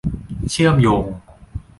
[0.51, 1.05] เชื่อมโยง